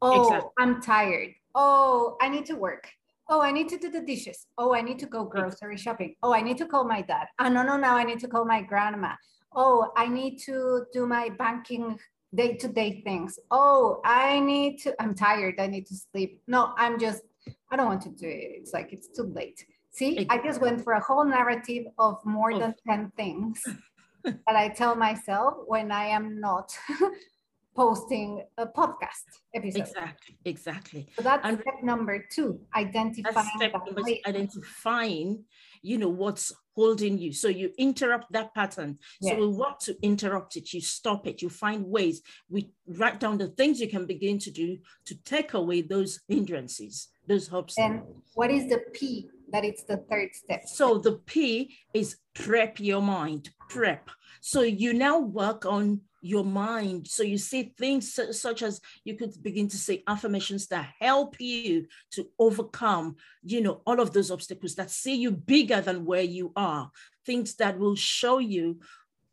Oh, 0.00 0.22
exactly. 0.22 0.50
I'm 0.58 0.80
tired. 0.80 1.30
Oh, 1.54 2.16
I 2.20 2.28
need 2.28 2.46
to 2.46 2.54
work. 2.54 2.88
Oh, 3.28 3.40
I 3.40 3.52
need 3.52 3.68
to 3.68 3.78
do 3.78 3.90
the 3.90 4.00
dishes. 4.00 4.46
Oh, 4.58 4.74
I 4.74 4.80
need 4.80 4.98
to 5.00 5.06
go 5.06 5.24
grocery 5.24 5.76
shopping. 5.76 6.14
Oh, 6.22 6.32
I 6.32 6.40
need 6.40 6.58
to 6.58 6.66
call 6.66 6.84
my 6.84 7.02
dad. 7.02 7.26
Oh, 7.38 7.48
no, 7.48 7.62
no, 7.62 7.76
no, 7.76 7.90
I 7.90 8.04
need 8.04 8.20
to 8.20 8.28
call 8.28 8.44
my 8.44 8.62
grandma. 8.62 9.14
Oh, 9.54 9.92
I 9.96 10.06
need 10.08 10.38
to 10.46 10.84
do 10.92 11.06
my 11.06 11.28
banking 11.30 11.98
day 12.34 12.56
to 12.56 12.68
day 12.68 13.02
things. 13.02 13.38
Oh, 13.50 14.00
I 14.04 14.40
need 14.40 14.78
to, 14.82 15.00
I'm 15.00 15.14
tired. 15.14 15.56
I 15.58 15.66
need 15.66 15.86
to 15.86 15.94
sleep. 15.94 16.42
No, 16.46 16.72
I'm 16.76 16.98
just, 16.98 17.22
I 17.70 17.76
don't 17.76 17.86
want 17.86 18.02
to 18.02 18.10
do 18.10 18.28
it. 18.28 18.50
It's 18.58 18.72
like, 18.72 18.92
it's 18.92 19.08
too 19.08 19.24
late. 19.24 19.64
See, 19.92 20.26
I 20.30 20.38
just 20.38 20.60
went 20.60 20.84
for 20.84 20.92
a 20.92 21.00
whole 21.00 21.24
narrative 21.24 21.86
of 21.98 22.24
more 22.24 22.56
than 22.56 22.74
10 22.86 23.12
things 23.16 23.62
that 24.24 24.56
I 24.56 24.68
tell 24.68 24.94
myself 24.96 25.54
when 25.66 25.90
I 25.92 26.06
am 26.06 26.40
not 26.40 26.76
posting 27.76 28.42
a 28.58 28.66
podcast 28.66 29.24
episode. 29.54 29.80
Exactly, 29.80 30.36
exactly. 30.44 31.08
So 31.16 31.22
that's 31.22 31.46
and 31.46 31.60
step 31.60 31.82
number 31.82 32.24
two, 32.30 32.60
identifying 32.74 33.46
step 33.56 33.72
number 33.72 34.02
identifying, 34.26 35.44
you 35.82 35.98
know, 35.98 36.08
what's 36.08 36.52
holding 36.74 37.18
you. 37.18 37.32
So 37.32 37.48
you 37.48 37.70
interrupt 37.78 38.32
that 38.32 38.54
pattern. 38.54 38.98
Yes. 39.20 39.34
So 39.34 39.40
we 39.40 39.46
want 39.46 39.80
to 39.80 39.96
interrupt 40.02 40.56
it, 40.56 40.72
you 40.72 40.80
stop 40.80 41.26
it, 41.26 41.42
you 41.42 41.48
find 41.48 41.84
ways. 41.86 42.22
We 42.48 42.70
write 42.86 43.20
down 43.20 43.38
the 43.38 43.48
things 43.48 43.80
you 43.80 43.88
can 43.88 44.06
begin 44.06 44.38
to 44.40 44.50
do 44.50 44.78
to 45.06 45.14
take 45.22 45.54
away 45.54 45.82
those 45.82 46.20
hindrances, 46.28 47.08
those 47.26 47.48
hopes. 47.48 47.78
And 47.78 48.02
what 48.34 48.50
is 48.50 48.68
the 48.68 48.80
P 48.92 49.30
that 49.52 49.64
it's 49.64 49.82
the 49.84 49.98
third 50.10 50.34
step. 50.34 50.66
So 50.66 50.98
the 50.98 51.12
P 51.12 51.76
is 51.94 52.16
prep 52.34 52.80
your 52.80 53.02
mind, 53.02 53.50
prep. 53.70 54.10
So 54.42 54.62
you 54.62 54.92
now 54.92 55.18
work 55.18 55.64
on 55.64 56.02
your 56.20 56.44
mind. 56.44 57.08
So 57.08 57.22
you 57.22 57.38
see 57.38 57.72
things 57.78 58.18
such 58.32 58.62
as 58.62 58.80
you 59.04 59.16
could 59.16 59.42
begin 59.42 59.68
to 59.68 59.78
say 59.78 60.02
affirmations 60.06 60.66
that 60.66 60.90
help 61.00 61.40
you 61.40 61.86
to 62.12 62.28
overcome, 62.38 63.16
you 63.42 63.62
know, 63.62 63.80
all 63.86 64.00
of 64.00 64.12
those 64.12 64.30
obstacles 64.30 64.74
that 64.74 64.90
see 64.90 65.14
you 65.14 65.30
bigger 65.30 65.80
than 65.80 66.04
where 66.04 66.22
you 66.22 66.52
are, 66.56 66.90
things 67.24 67.54
that 67.56 67.78
will 67.78 67.96
show 67.96 68.38
you 68.38 68.80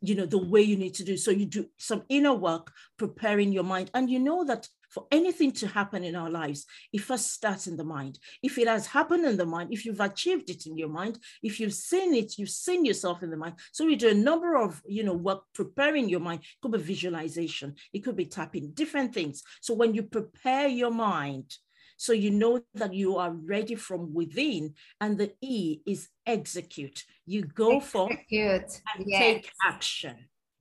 you 0.00 0.14
know 0.14 0.26
the 0.26 0.38
way 0.38 0.62
you 0.62 0.76
need 0.76 0.94
to 0.94 1.02
do 1.02 1.16
so 1.16 1.32
you 1.32 1.44
do 1.44 1.66
some 1.76 2.04
inner 2.08 2.32
work 2.32 2.70
preparing 2.98 3.50
your 3.50 3.64
mind 3.64 3.90
and 3.94 4.08
you 4.08 4.20
know 4.20 4.44
that 4.44 4.68
for 4.88 5.06
anything 5.10 5.52
to 5.52 5.66
happen 5.66 6.02
in 6.04 6.16
our 6.16 6.30
lives 6.30 6.66
it 6.92 7.00
first 7.00 7.32
starts 7.32 7.66
in 7.66 7.76
the 7.76 7.84
mind 7.84 8.18
if 8.42 8.58
it 8.58 8.68
has 8.68 8.86
happened 8.86 9.24
in 9.24 9.36
the 9.36 9.46
mind 9.46 9.72
if 9.72 9.84
you've 9.84 10.00
achieved 10.00 10.48
it 10.50 10.66
in 10.66 10.76
your 10.76 10.88
mind 10.88 11.18
if 11.42 11.60
you've 11.60 11.74
seen 11.74 12.14
it 12.14 12.38
you've 12.38 12.48
seen 12.50 12.84
yourself 12.84 13.22
in 13.22 13.30
the 13.30 13.36
mind 13.36 13.54
so 13.72 13.84
we 13.84 13.96
do 13.96 14.08
a 14.08 14.14
number 14.14 14.56
of 14.56 14.82
you 14.86 15.04
know 15.04 15.14
work 15.14 15.42
preparing 15.54 16.08
your 16.08 16.20
mind 16.20 16.40
it 16.40 16.60
could 16.62 16.72
be 16.72 16.78
visualization 16.78 17.74
it 17.92 18.00
could 18.00 18.16
be 18.16 18.26
tapping 18.26 18.70
different 18.72 19.12
things 19.12 19.42
so 19.60 19.74
when 19.74 19.94
you 19.94 20.02
prepare 20.02 20.68
your 20.68 20.90
mind 20.90 21.56
so 21.98 22.12
you 22.12 22.30
know 22.30 22.60
that 22.74 22.94
you 22.94 23.16
are 23.16 23.32
ready 23.32 23.74
from 23.74 24.14
within. 24.14 24.74
And 25.00 25.18
the 25.18 25.32
E 25.42 25.80
is 25.84 26.08
execute. 26.24 27.04
You 27.26 27.42
go 27.42 27.80
for 27.80 28.10
execute. 28.10 28.80
and 28.94 29.04
yes. 29.04 29.18
take 29.18 29.50
action. 29.66 30.16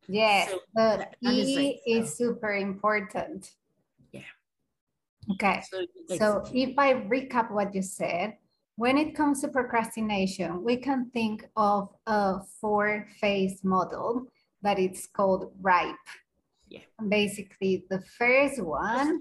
Yes, 0.09 0.49
So 0.49 0.59
the 0.73 0.81
that 0.81 1.15
is 1.21 1.47
E 1.47 1.81
is 1.85 2.17
super 2.17 2.53
important. 2.53 3.51
Yeah. 5.27 5.33
Okay, 5.35 5.61
So, 5.69 5.85
so 6.17 6.43
if 6.53 6.77
I 6.77 6.93
recap 6.93 7.51
what 7.51 7.73
you 7.75 7.81
said, 7.81 8.37
when 8.75 8.97
it 8.97 9.15
comes 9.15 9.41
to 9.41 9.47
procrastination, 9.47 10.63
we 10.63 10.77
can 10.77 11.09
think 11.11 11.45
of 11.55 11.89
a 12.05 12.39
four-phase 12.61 13.63
model 13.63 14.27
that 14.61 14.77
it's 14.79 15.07
called 15.07 15.51
RIPE. 15.61 15.95
Yeah. 16.69 16.81
Basically, 17.07 17.85
the 17.89 18.01
first 18.17 18.61
one 18.61 19.19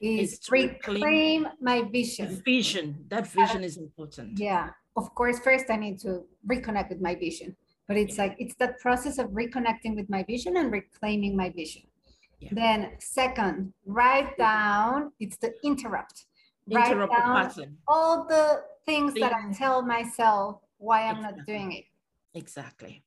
is 0.00 0.38
reclaim- 0.50 1.02
reclaim 1.02 1.48
my 1.60 1.82
vision. 1.82 2.42
vision, 2.44 3.04
that 3.08 3.26
vision 3.26 3.64
is 3.64 3.76
important. 3.78 4.38
Yeah, 4.38 4.70
of 4.96 5.14
course, 5.14 5.38
first 5.40 5.66
I 5.70 5.76
need 5.76 5.98
to 6.00 6.24
reconnect 6.46 6.90
with 6.90 7.00
my 7.00 7.14
vision. 7.14 7.56
But 7.88 7.96
it's 7.96 8.18
like, 8.18 8.36
it's 8.38 8.54
that 8.56 8.78
process 8.80 9.16
of 9.18 9.30
reconnecting 9.30 9.96
with 9.96 10.10
my 10.10 10.22
vision 10.22 10.58
and 10.58 10.70
reclaiming 10.70 11.34
my 11.34 11.48
vision. 11.48 11.82
Yeah. 12.40 12.50
Then 12.52 12.90
second, 13.00 13.72
write 13.84 14.36
down, 14.38 15.12
it's 15.18 15.36
the 15.38 15.52
interrupt. 15.64 16.26
Interrupt 16.70 17.12
the 17.12 17.18
down 17.18 17.48
pattern. 17.48 17.76
all 17.88 18.26
the 18.28 18.62
things 18.86 19.14
that 19.14 19.32
I 19.32 19.52
tell 19.52 19.82
myself 19.82 20.60
why 20.78 21.02
I'm 21.06 21.20
not 21.22 21.44
doing 21.46 21.72
it. 21.72 21.84
Exactly. 22.34 23.02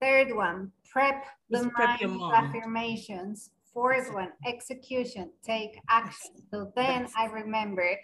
Third 0.00 0.34
one, 0.34 0.72
prep 0.90 1.24
the 1.50 1.70
prep 1.74 2.00
mind 2.02 2.34
affirmations. 2.34 3.50
Fourth 3.72 4.12
one, 4.12 4.28
execution, 4.46 5.30
take 5.42 5.80
action. 5.88 6.32
So 6.50 6.70
then 6.76 7.04
That's- 7.04 7.12
I 7.16 7.26
remember 7.26 7.96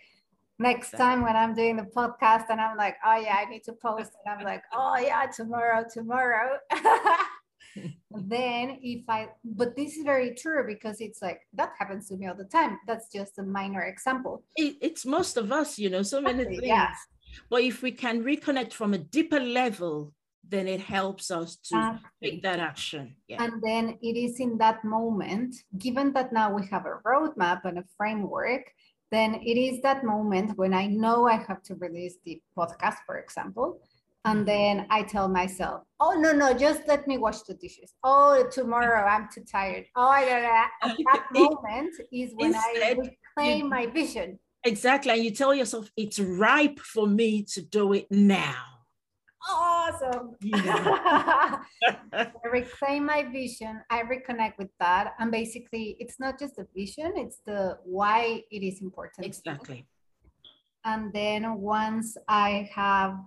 next 0.59 0.88
Exactly. 0.95 0.99
time 0.99 1.23
when 1.23 1.37
I'm 1.37 1.55
doing 1.55 1.77
the 1.77 1.83
podcast 1.85 2.47
and 2.49 2.61
I'm 2.61 2.77
like, 2.77 2.97
oh 3.05 3.17
yeah, 3.17 3.37
I 3.37 3.45
need 3.45 3.62
to 3.65 3.73
post. 3.75 4.12
And 4.25 4.38
I'm 4.38 4.45
like, 4.45 4.62
oh 4.73 4.97
yeah, 4.99 5.27
tomorrow, 5.27 5.85
tomorrow. 5.93 6.59
then 8.11 8.79
if 8.83 9.05
I, 9.09 9.29
but 9.45 9.77
this 9.77 9.97
is 9.97 10.05
very 10.05 10.35
true 10.35 10.65
because 10.67 11.01
it's 11.01 11.23
like, 11.23 11.41
that 11.55 11.73
happens 11.79 12.09
to 12.09 12.17
me 12.17 12.27
all 12.27 12.35
the 12.35 12.45
time. 12.45 12.79
That's 12.87 13.11
just 13.13 13.39
a 13.39 13.43
minor 13.43 13.83
example. 13.83 14.43
It, 14.57 14.77
it's 14.81 15.05
most 15.07 15.37
of 15.37 15.53
us, 15.53 15.79
you 15.79 15.91
know, 15.91 16.03
so 16.03 16.21
many 16.21 16.45
things. 16.45 16.63
yeah. 16.63 16.93
But 17.51 17.63
if 17.63 17.83
we 17.83 17.93
can 17.93 18.25
reconnect 18.25 18.73
from 18.73 18.95
a 18.95 18.99
deeper 18.99 19.41
level, 19.41 20.15
then 20.49 20.67
it 20.67 20.81
helps 20.81 21.31
us 21.31 21.57
to 21.57 21.77
Exactly. 21.77 22.31
take 22.31 22.43
that 22.43 22.59
action. 22.59 23.15
Yeah. 23.29 23.43
And 23.43 23.63
then 23.63 23.99
it 24.01 24.17
is 24.17 24.41
in 24.41 24.57
that 24.59 24.83
moment, 24.85 25.55
given 25.79 26.13
that 26.15 26.33
now 26.33 26.55
we 26.55 26.67
have 26.69 26.87
a 26.87 27.01
roadmap 27.07 27.65
and 27.65 27.79
a 27.79 27.85
framework, 27.97 28.63
then 29.11 29.35
it 29.35 29.59
is 29.59 29.83
that 29.83 30.05
moment 30.05 30.57
when 30.57 30.73
I 30.73 30.87
know 30.87 31.29
I 31.29 31.37
have 31.37 31.63
to 31.65 31.75
release 31.77 32.17
the 32.25 32.41
podcast, 32.57 32.97
for 33.07 33.19
example. 33.19 33.81
And 34.29 34.47
then 34.47 34.87
I 34.91 35.03
tell 35.03 35.29
myself, 35.29 35.85
oh, 36.01 36.13
no, 36.13 36.33
no, 36.33 36.53
just 36.53 36.87
let 36.87 37.07
me 37.09 37.17
wash 37.17 37.41
the 37.43 37.55
dishes. 37.55 37.95
Oh, 38.05 38.47
tomorrow 38.51 39.07
I'm 39.07 39.29
too 39.35 39.45
tired. 39.51 39.87
Oh, 39.97 40.09
I 40.09 40.25
don't 40.25 40.43
know. 40.43 40.65
At 40.83 40.97
that 41.13 41.27
moment 41.33 41.95
is 42.13 42.33
when 42.35 42.55
I 42.55 42.73
Instead, 42.75 42.99
reclaim 43.37 43.69
my 43.69 43.87
vision. 43.87 44.39
Exactly. 44.65 45.13
And 45.13 45.25
you 45.25 45.31
tell 45.31 45.55
yourself, 45.55 45.91
it's 45.97 46.19
ripe 46.19 46.79
for 46.81 47.07
me 47.07 47.43
to 47.55 47.63
do 47.63 47.95
it 47.95 48.07
now. 48.11 48.65
Awesome. 49.49 50.35
Know. 50.43 50.61
I 52.13 52.31
reclaim 52.53 53.07
my 53.07 53.23
vision. 53.23 53.81
I 53.89 54.03
reconnect 54.03 54.59
with 54.59 54.69
that. 54.81 55.15
And 55.19 55.31
basically, 55.31 55.97
it's 56.01 56.21
not 56.21 56.39
just 56.39 56.57
the 56.57 56.67
vision, 56.77 57.13
it's 57.17 57.41
the 57.47 57.79
why 57.85 58.43
it 58.51 58.63
is 58.63 58.83
important. 58.83 59.27
exactly. 59.27 59.87
And 60.85 61.13
then 61.13 61.61
once 61.61 62.17
I 62.29 62.69
have, 62.75 63.19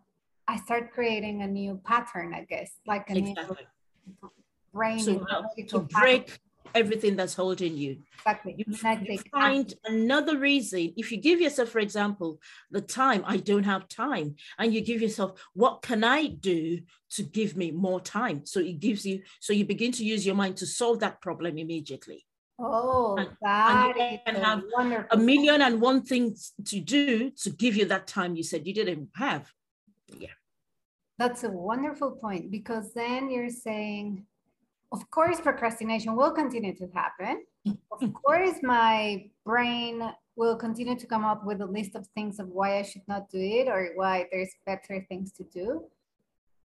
I 0.52 0.58
start 0.58 0.92
creating 0.92 1.44
a 1.44 1.48
new 1.48 1.80
pattern, 1.86 2.34
I 2.34 2.44
guess, 2.44 2.70
like 2.86 3.10
a 3.10 3.14
Exactly. 3.14 3.66
new 3.96 4.30
brain. 4.74 5.00
So 5.00 5.26
uh, 5.32 5.44
to 5.70 5.80
break 5.80 6.28
pattern. 6.28 6.40
everything 6.76 7.16
that's 7.16 7.36
holding 7.36 7.78
you. 7.78 8.00
Exactly. 8.18 8.56
You, 8.58 8.66
you 9.08 9.18
find 9.32 9.74
another 9.86 10.38
reason. 10.38 10.94
If 10.98 11.10
you 11.10 11.20
give 11.22 11.40
yourself, 11.40 11.70
for 11.70 11.80
example, 11.80 12.42
the 12.70 12.82
time, 12.82 13.24
I 13.26 13.38
don't 13.38 13.64
have 13.64 13.88
time, 13.88 14.36
and 14.60 14.74
you 14.74 14.82
give 14.82 15.02
yourself, 15.02 15.40
what 15.54 15.84
can 15.84 16.04
I 16.04 16.28
do 16.28 16.82
to 17.12 17.24
give 17.24 17.56
me 17.56 17.72
more 17.72 18.02
time? 18.02 18.46
So 18.46 18.60
it 18.60 18.78
gives 18.82 19.06
you, 19.06 19.22
so 19.40 19.54
you 19.54 19.64
begin 19.66 19.94
to 19.94 20.04
use 20.04 20.26
your 20.26 20.36
mind 20.36 20.58
to 20.58 20.66
solve 20.66 21.00
that 21.00 21.22
problem 21.22 21.58
immediately. 21.58 22.26
Oh, 22.60 23.16
and- 23.18 23.30
that 23.42 23.94
you 23.96 24.04
is 24.06 24.20
can 24.26 24.36
a 24.36 24.46
have 24.46 24.64
wonderful. 24.76 25.18
A 25.18 25.18
million 25.18 25.62
and 25.62 25.80
one 25.80 26.02
things 26.04 26.52
to 26.66 26.82
do 26.82 27.32
to 27.44 27.50
give 27.52 27.78
you 27.78 27.86
that 27.86 28.06
time 28.06 28.36
you 28.36 28.44
said 28.44 28.68
you 28.68 28.74
didn't 28.74 29.10
have. 29.16 29.50
That's 31.22 31.44
a 31.44 31.52
wonderful 31.52 32.14
point 32.14 32.50
because 32.50 32.94
then 32.96 33.30
you're 33.30 33.52
saying, 33.52 34.26
of 34.92 35.08
course, 35.12 35.40
procrastination 35.40 36.16
will 36.16 36.32
continue 36.32 36.76
to 36.78 36.88
happen. 36.96 37.46
Of 37.92 38.12
course, 38.12 38.58
my 38.64 39.30
brain 39.46 40.02
will 40.36 40.56
continue 40.56 40.98
to 40.98 41.06
come 41.06 41.24
up 41.24 41.46
with 41.46 41.62
a 41.62 41.68
list 41.68 41.94
of 41.94 42.08
things 42.16 42.40
of 42.40 42.48
why 42.48 42.80
I 42.80 42.82
should 42.82 43.08
not 43.08 43.30
do 43.30 43.38
it 43.38 43.68
or 43.68 43.92
why 43.94 44.26
there's 44.32 44.50
better 44.66 45.06
things 45.10 45.32
to 45.34 45.44
do. 45.44 45.84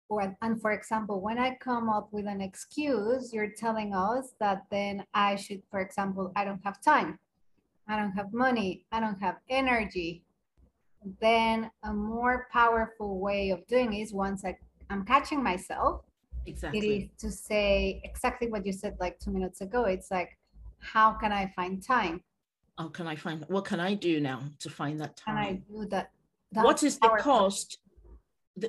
Or, 0.09 0.35
and 0.41 0.61
for 0.61 0.73
example, 0.73 1.21
when 1.21 1.39
I 1.39 1.55
come 1.55 1.87
up 1.87 2.09
with 2.11 2.27
an 2.27 2.41
excuse, 2.41 3.31
you're 3.31 3.53
telling 3.55 3.95
us 3.95 4.33
that 4.41 4.63
then 4.69 5.05
I 5.13 5.37
should, 5.37 5.63
for 5.71 5.79
example, 5.79 6.33
I 6.35 6.43
don't 6.43 6.65
have 6.65 6.81
time, 6.81 7.19
I 7.87 7.95
don't 7.95 8.17
have 8.19 8.33
money, 8.33 8.83
I 8.91 8.99
don't 8.99 9.21
have 9.21 9.37
energy, 9.47 10.25
then 11.19 11.71
a 11.83 11.93
more 11.93 12.47
powerful 12.51 13.19
way 13.19 13.49
of 13.49 13.65
doing 13.67 13.93
is 13.93 14.13
once 14.13 14.45
I, 14.45 14.57
I'm 14.89 15.05
catching 15.05 15.43
myself, 15.43 16.01
Exactly. 16.45 16.79
is 16.79 17.09
to 17.19 17.31
say 17.31 18.01
exactly 18.03 18.49
what 18.49 18.65
you 18.65 18.73
said 18.73 18.97
like 18.99 19.19
two 19.19 19.31
minutes 19.31 19.61
ago. 19.61 19.85
It's 19.85 20.09
like, 20.09 20.37
how 20.79 21.13
can 21.13 21.31
I 21.31 21.51
find 21.55 21.83
time? 21.85 22.23
How 22.77 22.87
can 22.87 23.05
I 23.07 23.15
find, 23.15 23.45
what 23.47 23.65
can 23.65 23.79
I 23.79 23.93
do 23.93 24.19
now 24.19 24.41
to 24.59 24.69
find 24.69 24.99
that 25.01 25.19
Can 25.23 25.37
I 25.37 25.45
time? 25.45 25.63
do 25.69 25.85
that? 25.89 26.11
That's 26.51 26.83
is 26.83 26.99
the 26.99 27.09
cost? 27.19 27.77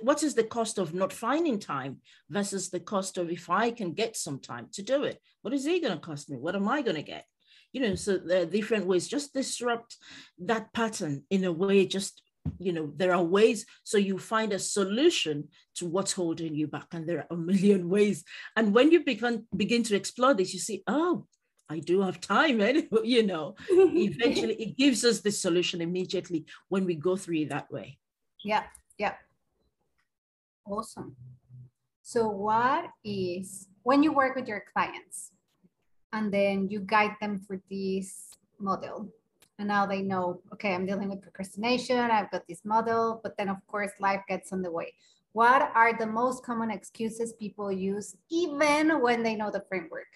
What 0.02 0.22
is 0.22 0.34
the 0.34 0.44
cost 0.44 0.78
of 0.78 0.94
not 0.94 1.12
finding 1.12 1.58
time 1.58 2.00
versus 2.30 2.70
the 2.70 2.78
cost 2.78 3.18
of 3.18 3.30
if 3.30 3.50
I 3.50 3.70
can 3.70 3.92
get 3.92 4.16
some 4.16 4.38
time 4.38 4.68
to 4.72 4.82
do 4.82 5.04
it? 5.04 5.20
What 5.40 5.52
is 5.54 5.66
it 5.66 5.82
going 5.82 5.94
to 5.94 5.98
cost 6.00 6.30
me? 6.30 6.36
What 6.36 6.54
am 6.54 6.68
I 6.68 6.82
going 6.82 6.96
to 6.96 7.02
get? 7.02 7.26
You 7.72 7.80
know, 7.80 7.94
so 7.94 8.18
there 8.18 8.42
are 8.42 8.46
different 8.46 8.86
ways. 8.86 9.08
Just 9.08 9.32
disrupt 9.32 9.96
that 10.38 10.72
pattern 10.72 11.24
in 11.30 11.44
a 11.44 11.52
way, 11.52 11.86
just 11.86 12.22
you 12.58 12.72
know 12.72 12.92
there 12.96 13.14
are 13.14 13.22
ways 13.22 13.64
so 13.84 13.96
you 13.96 14.18
find 14.18 14.52
a 14.52 14.58
solution 14.58 15.46
to 15.76 15.86
what's 15.86 16.10
holding 16.10 16.56
you 16.56 16.66
back 16.66 16.88
and 16.92 17.08
there 17.08 17.18
are 17.18 17.26
a 17.30 17.36
million 17.36 17.88
ways 17.88 18.24
and 18.56 18.74
when 18.74 18.90
you 18.90 19.04
begin 19.04 19.46
begin 19.56 19.84
to 19.84 19.94
explore 19.94 20.34
this 20.34 20.52
you 20.52 20.58
see 20.58 20.82
oh 20.88 21.24
i 21.68 21.78
do 21.78 22.00
have 22.00 22.20
time 22.20 22.60
and 22.68 22.88
you 23.04 23.22
know 23.22 23.54
eventually 23.70 24.54
it 24.54 24.76
gives 24.76 25.04
us 25.04 25.20
the 25.20 25.30
solution 25.30 25.80
immediately 25.80 26.44
when 26.68 26.84
we 26.84 26.96
go 26.96 27.14
through 27.14 27.36
it 27.36 27.50
that 27.50 27.70
way 27.70 27.96
Yeah, 28.44 28.64
yeah. 28.98 29.14
Awesome. 30.66 31.16
So 32.02 32.28
what 32.28 32.90
is, 33.04 33.68
when 33.82 34.02
you 34.02 34.12
work 34.12 34.36
with 34.36 34.48
your 34.48 34.64
clients 34.72 35.31
and 36.12 36.32
then 36.32 36.68
you 36.68 36.80
guide 36.80 37.16
them 37.20 37.40
through 37.40 37.62
this 37.70 38.30
model 38.58 39.08
and 39.58 39.68
now 39.68 39.86
they 39.86 40.02
know, 40.02 40.40
okay, 40.52 40.74
I'm 40.74 40.86
dealing 40.86 41.08
with 41.10 41.22
procrastination, 41.22 41.98
I've 41.98 42.30
got 42.30 42.46
this 42.48 42.64
model, 42.64 43.20
but 43.22 43.36
then 43.36 43.48
of 43.48 43.58
course 43.66 43.92
life 44.00 44.22
gets 44.28 44.52
in 44.52 44.62
the 44.62 44.70
way. 44.70 44.94
What 45.32 45.70
are 45.74 45.96
the 45.96 46.06
most 46.06 46.44
common 46.44 46.70
excuses 46.70 47.32
people 47.34 47.70
use 47.72 48.16
even 48.30 49.00
when 49.00 49.22
they 49.22 49.34
know 49.36 49.50
the 49.50 49.64
framework? 49.68 50.08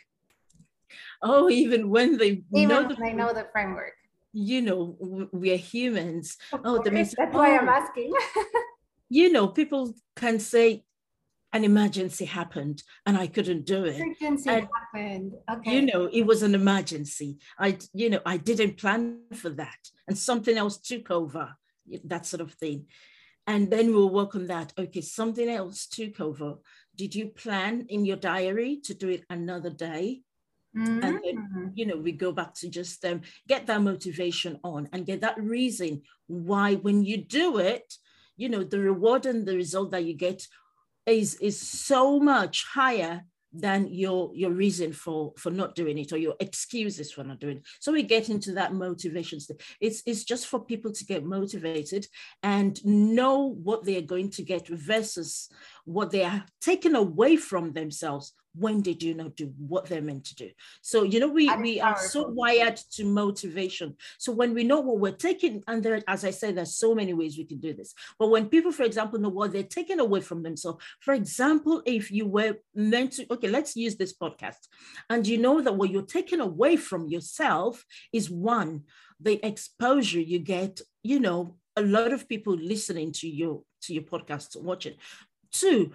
oh 1.23 1.49
even 1.50 1.88
when 1.91 2.17
they 2.17 2.43
Even 2.55 2.69
know 2.69 2.79
when 2.81 2.88
the, 2.88 2.97
they 3.00 3.12
know 3.12 3.33
the 3.33 3.49
framework. 3.53 3.95
you 4.33 4.61
know 4.62 4.97
we're 5.33 5.57
humans 5.57 6.37
Of 6.53 6.61
Oh, 6.65 6.79
course, 6.83 7.11
say, 7.11 7.15
That's 7.19 7.35
why 7.35 7.57
I'm 7.57 7.69
"Oh." 7.69 7.73
asking. 7.73 8.12
you 9.09 9.31
know 9.33 9.49
people 9.49 9.95
can 10.17 10.38
say 10.38 10.85
an 11.53 11.65
emergency 11.65 12.25
happened 12.25 12.83
and 13.07 13.17
i 13.17 13.26
couldn't 13.26 13.65
do 13.65 13.85
it 13.85 14.00
Emergency 14.00 14.50
And, 14.50 14.69
happened. 14.95 15.33
Okay. 15.50 15.75
you 15.75 15.83
know 15.83 16.07
it 16.12 16.23
was 16.23 16.43
an 16.43 16.55
emergency 16.55 17.38
i 17.59 17.79
you 17.93 18.11
know 18.11 18.21
i 18.26 18.37
didn't 18.37 18.76
plan 18.79 19.21
for 19.35 19.50
that 19.50 19.79
and 20.09 20.17
something 20.19 20.57
else 20.57 20.79
took 20.79 21.11
over 21.11 21.57
that 22.05 22.26
sort 22.26 22.41
of 22.41 22.53
thing 22.53 22.87
And 23.47 23.71
then 23.71 23.95
we'll 23.95 24.11
work 24.11 24.35
on 24.35 24.47
that. 24.49 24.73
Okay, 24.76 25.00
something 25.00 25.49
else 25.49 25.87
took 25.87 26.21
over. 26.21 26.59
Did 26.97 27.15
you 27.15 27.29
plan 27.29 27.87
in 27.88 28.05
your 28.05 28.17
diary 28.17 28.81
to 28.85 28.93
do 28.95 29.09
it 29.09 29.25
another 29.31 29.71
day? 29.71 30.23
Mm-hmm. 30.76 31.03
And 31.05 31.15
then, 31.25 31.37
mm-hmm. 31.37 31.67
you 31.75 31.87
know, 31.87 31.97
we 31.97 32.12
go 32.12 32.33
back 32.33 32.55
to 32.55 32.69
just 32.69 33.05
um, 33.05 33.21
get 33.47 33.67
that 33.67 33.83
motivation 33.83 34.59
on 34.65 34.88
and 34.93 35.07
get 35.07 35.21
that 35.21 35.38
reason 35.41 36.03
why 36.26 36.75
when 36.75 37.05
you 37.05 37.19
do 37.19 37.59
it, 37.59 37.95
you 38.37 38.49
know, 38.49 38.65
the 38.65 38.81
reward 38.81 39.26
and 39.26 39.47
the 39.47 39.55
result 39.57 39.93
that 39.93 40.05
you 40.05 40.15
get 40.15 40.47
is, 41.06 41.34
is 41.36 41.60
so 41.60 42.18
much 42.18 42.64
higher 42.72 43.25
than 43.52 43.88
your 43.88 44.30
your 44.34 44.50
reason 44.50 44.92
for 44.92 45.32
for 45.38 45.50
not 45.50 45.75
doing 45.75 45.98
it 45.98 46.12
or 46.12 46.18
your 46.18 46.34
excuses 46.40 47.10
for 47.10 47.25
not 47.25 47.40
doing 47.40 47.58
it 47.58 47.62
so 47.80 47.92
we 47.92 48.02
get 48.02 48.28
into 48.28 48.52
that 48.52 48.75
motivation 48.75 49.40
step. 49.40 49.60
it's 49.80 50.02
it's 50.04 50.25
just 50.25 50.46
for 50.46 50.64
people 50.64 50.92
to 50.92 51.04
get 51.04 51.25
motivated 51.25 52.06
and 52.42 52.84
know 52.84 53.54
what 53.62 53.84
they're 53.84 54.02
going 54.02 54.30
to 54.30 54.42
get 54.42 54.68
versus 54.68 55.48
what 55.84 56.10
they 56.10 56.25
are 56.25 56.44
taking 56.60 56.94
away 56.94 57.36
from 57.36 57.72
themselves 57.72 58.34
when 58.58 58.82
they 58.82 58.94
do 58.94 59.14
not 59.14 59.36
do 59.36 59.52
what 59.58 59.86
they're 59.86 60.02
meant 60.02 60.25
to 60.25 60.34
do. 60.34 60.50
So, 60.82 61.02
you 61.02 61.20
know, 61.20 61.28
we, 61.28 61.54
we 61.56 61.80
are 61.80 61.98
so 61.98 62.28
wired 62.28 62.76
to 62.92 63.04
motivation. 63.04 63.96
So 64.18 64.32
when 64.32 64.54
we 64.54 64.64
know 64.64 64.80
what 64.80 64.98
we're 64.98 65.12
taking, 65.12 65.62
and 65.66 65.82
there, 65.82 66.02
as 66.08 66.25
I 66.25 66.30
said, 66.30 66.56
there's 66.56 66.76
so 66.76 66.94
many 66.94 67.12
ways 67.12 67.36
we 67.36 67.44
can 67.44 67.58
do 67.58 67.75
this. 67.75 67.94
But 68.18 68.28
when 68.28 68.48
people, 68.48 68.72
for 68.72 68.84
example, 68.84 69.18
know 69.18 69.28
what 69.28 69.52
they're 69.52 69.62
taking 69.62 70.00
away 70.00 70.20
from 70.20 70.42
themselves, 70.42 70.82
for 71.00 71.14
example, 71.14 71.82
if 71.84 72.10
you 72.10 72.26
were 72.26 72.56
meant 72.75 73.12
to, 73.12 73.32
okay, 73.32 73.48
let's 73.48 73.76
use 73.76 73.96
this 73.96 74.14
podcast, 74.14 74.68
and 75.10 75.26
you 75.26 75.38
know 75.38 75.60
that 75.60 75.76
what 75.76 75.90
you're 75.90 76.02
taking 76.02 76.40
away 76.40 76.76
from 76.76 77.08
yourself 77.08 77.84
is 78.12 78.30
one, 78.30 78.82
the 79.20 79.44
exposure 79.46 80.20
you 80.20 80.38
get, 80.38 80.80
you 81.02 81.20
know, 81.20 81.56
a 81.76 81.82
lot 81.82 82.12
of 82.12 82.28
people 82.28 82.54
listening 82.54 83.12
to 83.12 83.28
your 83.28 83.62
to 83.82 83.94
your 83.94 84.02
podcast, 84.02 84.60
watching. 84.60 84.94
Two, 85.52 85.92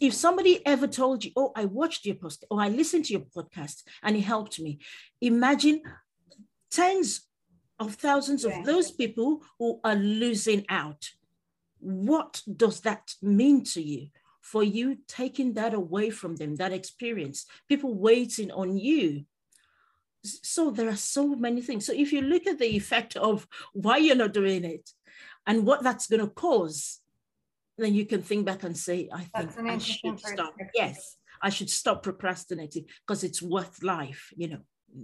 if 0.00 0.14
somebody 0.14 0.64
ever 0.66 0.86
told 0.86 1.24
you, 1.24 1.32
oh, 1.36 1.52
I 1.54 1.66
watched 1.66 2.06
your 2.06 2.14
post 2.14 2.44
or 2.50 2.60
I 2.60 2.68
listened 2.68 3.06
to 3.06 3.12
your 3.12 3.22
podcast 3.22 3.82
and 4.02 4.16
it 4.16 4.22
helped 4.22 4.58
me, 4.60 4.78
imagine 5.20 5.82
tens 6.70 7.26
of 7.78 7.94
thousands 7.94 8.44
yeah. 8.44 8.58
of 8.58 8.66
those 8.66 8.90
people 8.90 9.42
who 9.58 9.80
are 9.84 9.94
losing 9.94 10.64
out. 10.68 11.10
What 11.80 12.42
does 12.56 12.80
that 12.80 13.14
mean 13.20 13.64
to 13.64 13.82
you? 13.82 14.08
For 14.40 14.62
you 14.62 14.98
taking 15.08 15.54
that 15.54 15.74
away 15.74 16.10
from 16.10 16.36
them, 16.36 16.56
that 16.56 16.72
experience, 16.72 17.46
people 17.68 17.94
waiting 17.94 18.50
on 18.50 18.76
you. 18.76 19.24
So 20.22 20.70
there 20.70 20.88
are 20.88 20.96
so 20.96 21.34
many 21.34 21.62
things. 21.62 21.86
So 21.86 21.92
if 21.92 22.12
you 22.12 22.22
look 22.22 22.46
at 22.46 22.58
the 22.58 22.76
effect 22.76 23.16
of 23.16 23.46
why 23.72 23.98
you're 23.98 24.16
not 24.16 24.32
doing 24.32 24.64
it 24.64 24.90
and 25.46 25.66
what 25.66 25.82
that's 25.82 26.06
going 26.06 26.20
to 26.20 26.28
cause, 26.28 27.00
then 27.78 27.94
you 27.94 28.06
can 28.06 28.22
think 28.22 28.46
back 28.46 28.62
and 28.62 28.76
say, 28.76 29.08
I 29.12 29.22
think 29.22 29.70
I 29.70 29.78
should 29.78 30.20
stop. 30.20 30.54
Yes, 30.74 31.16
I 31.42 31.50
should 31.50 31.70
stop 31.70 32.02
procrastinating 32.02 32.86
because 33.06 33.24
it's 33.24 33.42
worth 33.42 33.82
life, 33.82 34.30
you 34.36 34.48
know, 34.48 34.60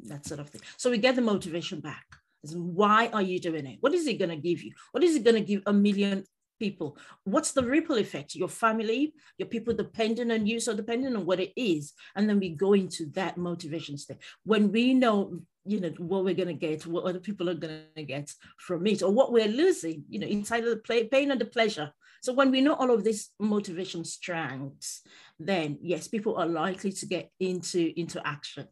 that 0.06 0.26
sort 0.26 0.40
of 0.40 0.48
thing. 0.48 0.62
So 0.76 0.90
we 0.90 0.98
get 0.98 1.16
the 1.16 1.22
motivation 1.22 1.80
back. 1.80 2.04
Why 2.52 3.08
are 3.08 3.22
you 3.22 3.38
doing 3.38 3.66
it? 3.66 3.78
What 3.80 3.94
is 3.94 4.06
it 4.06 4.18
going 4.18 4.30
to 4.30 4.36
give 4.36 4.62
you? 4.62 4.72
What 4.92 5.04
is 5.04 5.16
it 5.16 5.24
going 5.24 5.36
to 5.36 5.42
give 5.42 5.62
a 5.66 5.72
million 5.72 6.24
people? 6.58 6.96
What's 7.24 7.52
the 7.52 7.64
ripple 7.64 7.96
effect? 7.96 8.34
Your 8.34 8.48
family, 8.48 9.12
your 9.36 9.48
people 9.48 9.74
depending 9.74 10.30
on 10.30 10.46
you, 10.46 10.60
so 10.60 10.74
depending 10.74 11.14
on 11.16 11.26
what 11.26 11.40
it 11.40 11.52
is. 11.56 11.92
And 12.16 12.28
then 12.28 12.38
we 12.38 12.50
go 12.50 12.72
into 12.72 13.06
that 13.14 13.36
motivation 13.36 13.98
state. 13.98 14.18
When 14.44 14.70
we 14.70 14.94
know 14.94 15.40
you 15.66 15.78
know 15.78 15.90
what 15.98 16.24
we're 16.24 16.34
going 16.34 16.48
to 16.48 16.54
get 16.54 16.86
what 16.86 17.04
other 17.04 17.20
people 17.20 17.50
are 17.50 17.54
going 17.54 17.82
to 17.94 18.02
get 18.02 18.32
from 18.56 18.86
it 18.86 19.02
or 19.02 19.10
what 19.10 19.30
we're 19.30 19.46
losing 19.46 20.02
you 20.08 20.18
know 20.18 20.26
it's 20.26 20.50
either 20.52 20.70
the 20.70 20.76
play, 20.76 21.04
pain 21.04 21.30
or 21.30 21.36
the 21.36 21.44
pleasure 21.44 21.92
so 22.20 22.32
when 22.32 22.50
we 22.50 22.60
know 22.60 22.74
all 22.74 22.90
of 22.90 23.02
these 23.02 23.30
motivation 23.38 24.04
strengths, 24.04 25.02
then 25.38 25.78
yes, 25.80 26.06
people 26.06 26.36
are 26.36 26.46
likely 26.46 26.92
to 26.92 27.06
get 27.06 27.30
into, 27.40 27.92
into 27.98 28.20
action. 28.26 28.68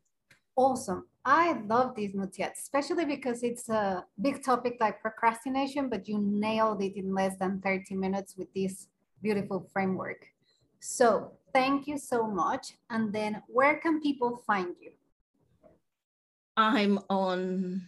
Awesome. 0.55 1.07
I 1.25 1.61
love 1.67 1.95
these 1.95 2.15
Mutiat, 2.15 2.53
especially 2.59 3.05
because 3.05 3.43
it's 3.43 3.69
a 3.69 4.05
big 4.21 4.43
topic 4.43 4.77
like 4.81 5.01
procrastination, 5.01 5.89
but 5.89 6.09
you 6.09 6.19
nailed 6.19 6.83
it 6.83 6.97
in 6.97 7.15
less 7.15 7.37
than 7.39 7.61
30 7.61 7.95
minutes 7.95 8.35
with 8.37 8.53
this 8.55 8.89
beautiful 9.23 9.69
framework. 9.73 10.27
So 10.81 11.33
thank 11.53 11.87
you 11.87 11.99
so 11.99 12.27
much. 12.27 12.75
And 12.91 13.13
then 13.13 13.43
where 13.47 13.77
can 13.77 14.01
people 14.01 14.43
find 14.47 14.75
you? 14.81 14.93
I'm 16.57 16.99
on 17.09 17.83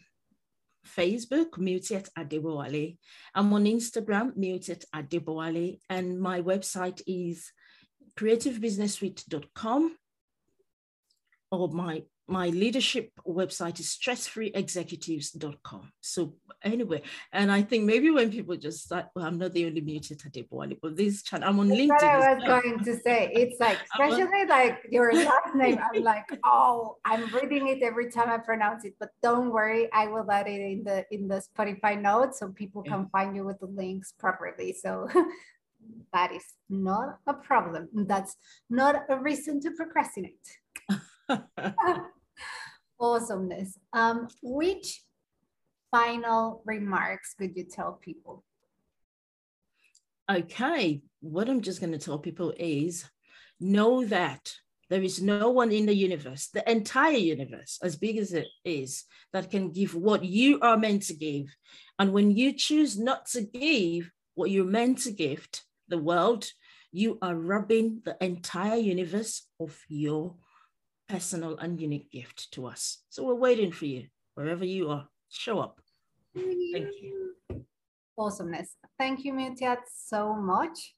Facebook, 0.96 1.58
Mutiat 1.58 2.08
Adebowale. 2.18 2.98
I'm 3.34 3.52
on 3.52 3.64
Instagram, 3.64 4.36
Mutiat 4.36 4.84
Adebowale, 4.94 5.78
and 5.88 6.20
my 6.20 6.42
website 6.42 7.02
is 7.06 7.52
creativebusinesssuite.com 8.18 9.96
or 11.52 11.68
my 11.68 12.02
my 12.30 12.48
leadership 12.48 13.10
website 13.26 13.80
is 13.80 13.98
stressfreeexecutives.com. 14.00 15.92
So 16.00 16.34
anyway, 16.62 17.02
and 17.32 17.50
I 17.50 17.62
think 17.62 17.84
maybe 17.84 18.10
when 18.10 18.30
people 18.30 18.56
just 18.56 18.84
start, 18.84 19.06
well, 19.14 19.24
I'm 19.24 19.36
not 19.36 19.52
the 19.52 19.66
only 19.66 19.82
Mutiat 19.82 20.24
Adebowale, 20.24 20.78
but 20.80 20.96
this 20.96 21.24
channel, 21.24 21.48
I'm 21.48 21.58
on 21.58 21.68
That's 21.68 21.80
LinkedIn. 21.80 21.88
What 21.88 22.04
I 22.04 22.34
was 22.34 22.44
well. 22.46 22.60
going 22.60 22.84
to 22.84 23.00
say. 23.00 23.32
It's 23.34 23.58
like, 23.58 23.78
especially 23.92 24.46
like 24.46 24.78
your 24.90 25.12
last 25.24 25.54
name, 25.56 25.78
I'm 25.92 26.02
like, 26.04 26.38
oh, 26.44 26.98
I'm 27.04 27.34
reading 27.34 27.66
it 27.68 27.82
every 27.82 28.10
time 28.10 28.30
I 28.30 28.38
pronounce 28.38 28.84
it. 28.84 28.94
But 29.00 29.10
don't 29.22 29.50
worry, 29.50 29.92
I 29.92 30.06
will 30.06 30.30
add 30.30 30.46
it 30.46 30.60
in 30.60 30.84
the 30.84 31.04
in 31.10 31.26
the 31.26 31.42
Spotify 31.42 32.00
notes 32.00 32.38
so 32.38 32.48
people 32.48 32.82
can 32.82 33.08
find 33.10 33.34
you 33.34 33.44
with 33.44 33.58
the 33.58 33.66
links 33.66 34.12
properly. 34.18 34.72
So 34.72 35.08
that 36.12 36.32
is 36.32 36.44
not 36.68 37.18
a 37.26 37.34
problem. 37.34 37.88
That's 37.92 38.36
not 38.68 39.02
a 39.08 39.18
reason 39.18 39.60
to 39.62 39.72
procrastinate. 39.72 40.46
Awesomeness. 43.00 43.78
Um, 43.92 44.28
which 44.42 45.02
final 45.90 46.62
remarks 46.64 47.34
could 47.34 47.56
you 47.56 47.64
tell 47.64 47.92
people? 47.92 48.44
Okay, 50.30 51.02
what 51.20 51.48
I'm 51.48 51.60
just 51.60 51.80
going 51.80 51.92
to 51.92 51.98
tell 51.98 52.18
people 52.18 52.54
is 52.56 53.04
know 53.58 54.04
that 54.04 54.54
there 54.88 55.02
is 55.02 55.22
no 55.22 55.50
one 55.50 55.70
in 55.70 55.86
the 55.86 55.94
universe, 55.94 56.48
the 56.48 56.68
entire 56.70 57.16
universe, 57.16 57.78
as 57.82 57.96
big 57.96 58.16
as 58.18 58.32
it 58.32 58.48
is, 58.64 59.04
that 59.32 59.50
can 59.50 59.70
give 59.70 59.94
what 59.94 60.24
you 60.24 60.58
are 60.60 60.76
meant 60.76 61.02
to 61.04 61.14
give. 61.14 61.46
And 61.98 62.12
when 62.12 62.32
you 62.32 62.52
choose 62.52 62.98
not 62.98 63.26
to 63.26 63.42
give 63.42 64.10
what 64.34 64.50
you're 64.50 64.64
meant 64.64 64.98
to 64.98 65.12
gift 65.12 65.64
the 65.88 65.98
world, 65.98 66.46
you 66.92 67.18
are 67.22 67.36
robbing 67.36 68.02
the 68.04 68.16
entire 68.20 68.78
universe 68.78 69.46
of 69.60 69.78
your 69.88 70.34
personal 71.10 71.58
and 71.58 71.80
unique 71.80 72.10
gift 72.12 72.52
to 72.52 72.66
us. 72.66 72.98
So 73.08 73.24
we're 73.24 73.34
waiting 73.34 73.72
for 73.72 73.86
you 73.86 74.06
wherever 74.34 74.64
you 74.64 74.90
are. 74.90 75.08
Show 75.28 75.58
up. 75.58 75.80
Thank 76.34 76.88
you. 77.02 77.34
Awesomeness. 78.16 78.76
Thank 78.96 79.24
you, 79.24 79.32
Mutiat, 79.32 79.78
so 79.92 80.34
much. 80.34 80.94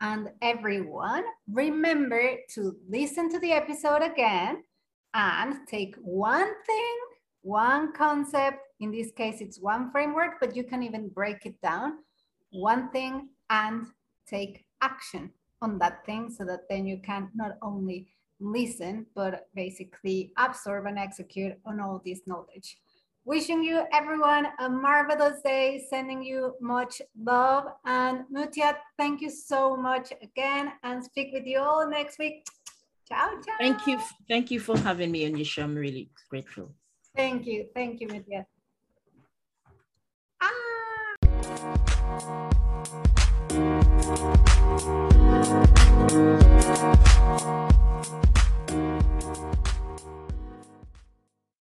And 0.00 0.30
everyone, 0.42 1.24
remember 1.50 2.36
to 2.54 2.76
listen 2.88 3.30
to 3.30 3.38
the 3.38 3.52
episode 3.52 4.02
again 4.02 4.62
and 5.14 5.54
take 5.66 5.96
one 6.02 6.50
thing, 6.66 6.96
one 7.40 7.92
concept. 7.92 8.58
In 8.80 8.90
this 8.90 9.12
case, 9.12 9.40
it's 9.40 9.60
one 9.60 9.90
framework, 9.90 10.40
but 10.40 10.54
you 10.54 10.64
can 10.64 10.82
even 10.82 11.08
break 11.08 11.46
it 11.46 11.58
down. 11.62 11.98
One 12.50 12.90
thing 12.90 13.28
and 13.48 13.86
take 14.26 14.66
action 14.82 15.30
on 15.62 15.78
that 15.78 16.04
thing 16.04 16.28
so 16.30 16.44
that 16.44 16.68
then 16.68 16.86
you 16.86 16.98
can 16.98 17.30
not 17.34 17.52
only 17.62 18.08
listen, 18.40 19.06
but 19.14 19.48
basically 19.54 20.32
absorb 20.36 20.86
and 20.86 20.98
execute 20.98 21.54
on 21.64 21.80
all 21.80 22.00
this 22.04 22.20
knowledge. 22.26 22.78
Wishing 23.26 23.64
you 23.64 23.84
everyone 23.92 24.48
a 24.58 24.68
marvelous 24.68 25.40
day, 25.42 25.86
sending 25.88 26.22
you 26.22 26.54
much 26.60 27.00
love. 27.18 27.64
And 27.86 28.24
Mutia, 28.30 28.76
thank 28.98 29.22
you 29.22 29.30
so 29.30 29.76
much 29.76 30.12
again 30.22 30.72
and 30.82 31.02
speak 31.02 31.32
with 31.32 31.46
you 31.46 31.60
all 31.60 31.88
next 31.88 32.18
week. 32.18 32.46
Ciao, 33.08 33.30
ciao. 33.44 33.54
Thank 33.58 33.86
you. 33.86 33.98
Thank 34.28 34.50
you 34.50 34.60
for 34.60 34.78
having 34.78 35.10
me, 35.10 35.30
Anisha. 35.30 35.62
I'm 35.62 35.74
really 35.74 36.10
grateful. 36.30 36.74
Thank 37.16 37.46
you. 37.46 37.68
Thank 37.74 38.00
you, 38.00 38.08
Mutia. 38.08 38.46
Ah. 40.40 40.50